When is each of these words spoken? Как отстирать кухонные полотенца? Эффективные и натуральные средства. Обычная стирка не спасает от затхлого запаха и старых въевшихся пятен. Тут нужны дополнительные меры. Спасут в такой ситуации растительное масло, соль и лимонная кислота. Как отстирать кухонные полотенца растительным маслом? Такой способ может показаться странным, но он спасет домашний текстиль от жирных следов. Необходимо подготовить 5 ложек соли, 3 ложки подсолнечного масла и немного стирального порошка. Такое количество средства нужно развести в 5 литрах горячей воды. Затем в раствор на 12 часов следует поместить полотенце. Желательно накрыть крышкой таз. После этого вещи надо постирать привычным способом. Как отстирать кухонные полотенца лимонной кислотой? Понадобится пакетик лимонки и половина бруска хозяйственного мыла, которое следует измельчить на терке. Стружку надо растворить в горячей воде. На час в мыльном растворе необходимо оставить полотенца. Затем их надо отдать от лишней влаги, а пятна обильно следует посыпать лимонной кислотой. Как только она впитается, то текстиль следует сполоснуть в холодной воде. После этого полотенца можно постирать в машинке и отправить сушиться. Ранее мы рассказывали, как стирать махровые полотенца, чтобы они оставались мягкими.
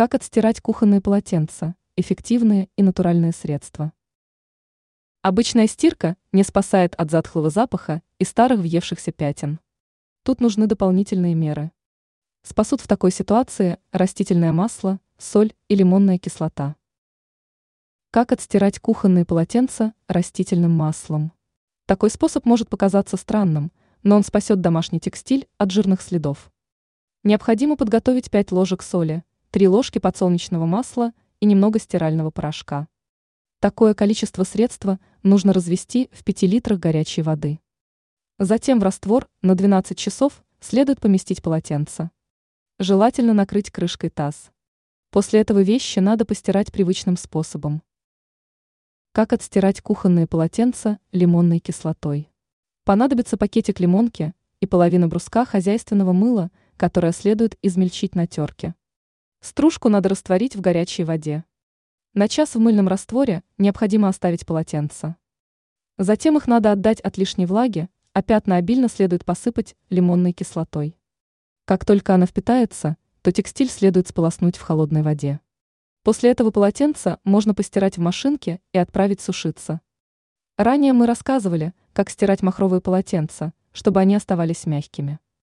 Как 0.00 0.14
отстирать 0.14 0.62
кухонные 0.62 1.02
полотенца? 1.02 1.74
Эффективные 1.94 2.70
и 2.74 2.82
натуральные 2.82 3.32
средства. 3.32 3.92
Обычная 5.20 5.66
стирка 5.66 6.16
не 6.32 6.42
спасает 6.42 6.94
от 6.94 7.10
затхлого 7.10 7.50
запаха 7.50 8.00
и 8.18 8.24
старых 8.24 8.60
въевшихся 8.60 9.12
пятен. 9.12 9.60
Тут 10.22 10.40
нужны 10.40 10.66
дополнительные 10.66 11.34
меры. 11.34 11.70
Спасут 12.40 12.80
в 12.80 12.88
такой 12.88 13.10
ситуации 13.10 13.76
растительное 13.92 14.54
масло, 14.54 15.00
соль 15.18 15.52
и 15.68 15.74
лимонная 15.74 16.16
кислота. 16.16 16.76
Как 18.10 18.32
отстирать 18.32 18.78
кухонные 18.78 19.26
полотенца 19.26 19.92
растительным 20.08 20.72
маслом? 20.72 21.30
Такой 21.84 22.08
способ 22.08 22.46
может 22.46 22.70
показаться 22.70 23.18
странным, 23.18 23.70
но 24.02 24.16
он 24.16 24.24
спасет 24.24 24.62
домашний 24.62 24.98
текстиль 24.98 25.46
от 25.58 25.70
жирных 25.70 26.00
следов. 26.00 26.50
Необходимо 27.22 27.76
подготовить 27.76 28.30
5 28.30 28.52
ложек 28.52 28.82
соли, 28.82 29.24
3 29.52 29.66
ложки 29.66 29.98
подсолнечного 29.98 30.64
масла 30.64 31.12
и 31.40 31.46
немного 31.46 31.80
стирального 31.80 32.30
порошка. 32.30 32.86
Такое 33.58 33.94
количество 33.94 34.44
средства 34.44 35.00
нужно 35.24 35.52
развести 35.52 36.08
в 36.12 36.22
5 36.22 36.42
литрах 36.42 36.78
горячей 36.78 37.22
воды. 37.22 37.58
Затем 38.38 38.78
в 38.78 38.84
раствор 38.84 39.28
на 39.42 39.56
12 39.56 39.98
часов 39.98 40.44
следует 40.60 41.00
поместить 41.00 41.42
полотенце. 41.42 42.12
Желательно 42.78 43.34
накрыть 43.34 43.72
крышкой 43.72 44.10
таз. 44.10 44.52
После 45.10 45.40
этого 45.40 45.62
вещи 45.62 45.98
надо 45.98 46.24
постирать 46.24 46.70
привычным 46.70 47.16
способом. 47.16 47.82
Как 49.10 49.32
отстирать 49.32 49.80
кухонные 49.80 50.28
полотенца 50.28 51.00
лимонной 51.10 51.58
кислотой? 51.58 52.30
Понадобится 52.84 53.36
пакетик 53.36 53.80
лимонки 53.80 54.32
и 54.60 54.66
половина 54.66 55.08
бруска 55.08 55.44
хозяйственного 55.44 56.12
мыла, 56.12 56.52
которое 56.76 57.10
следует 57.10 57.58
измельчить 57.62 58.14
на 58.14 58.28
терке. 58.28 58.76
Стружку 59.40 59.88
надо 59.88 60.10
растворить 60.10 60.54
в 60.54 60.60
горячей 60.60 61.04
воде. 61.04 61.44
На 62.12 62.28
час 62.28 62.54
в 62.54 62.58
мыльном 62.58 62.88
растворе 62.88 63.42
необходимо 63.56 64.08
оставить 64.08 64.44
полотенца. 64.44 65.16
Затем 65.96 66.36
их 66.36 66.46
надо 66.46 66.72
отдать 66.72 67.00
от 67.00 67.16
лишней 67.16 67.46
влаги, 67.46 67.88
а 68.12 68.22
пятна 68.22 68.56
обильно 68.56 68.88
следует 68.88 69.24
посыпать 69.24 69.76
лимонной 69.88 70.32
кислотой. 70.32 70.98
Как 71.64 71.84
только 71.84 72.14
она 72.14 72.26
впитается, 72.26 72.96
то 73.22 73.32
текстиль 73.32 73.70
следует 73.70 74.08
сполоснуть 74.08 74.56
в 74.56 74.62
холодной 74.62 75.02
воде. 75.02 75.40
После 76.02 76.30
этого 76.30 76.50
полотенца 76.50 77.18
можно 77.24 77.54
постирать 77.54 77.96
в 77.96 78.00
машинке 78.00 78.60
и 78.72 78.78
отправить 78.78 79.20
сушиться. 79.20 79.80
Ранее 80.56 80.92
мы 80.92 81.06
рассказывали, 81.06 81.72
как 81.92 82.10
стирать 82.10 82.42
махровые 82.42 82.80
полотенца, 82.80 83.52
чтобы 83.72 84.00
они 84.00 84.14
оставались 84.14 84.66
мягкими. 84.66 85.18